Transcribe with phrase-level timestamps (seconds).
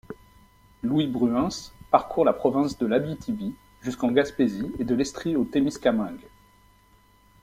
[0.81, 3.53] Louis Bruens parcourt la province de l'Abitibi
[3.83, 6.25] jusqu'en Gaspésie, et de l'Estrie au Témiscamingue.